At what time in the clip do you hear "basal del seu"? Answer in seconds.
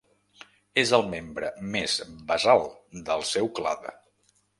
2.31-3.51